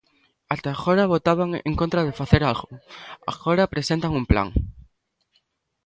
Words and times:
Ata 0.53 0.69
agora 0.73 1.11
votaban 1.15 1.49
en 1.69 1.73
contra 1.81 2.05
de 2.07 2.17
facer 2.19 2.41
algo, 2.51 2.69
agora 3.33 3.71
presentan 3.73 4.17
un 4.19 4.25
plan. 4.31 4.47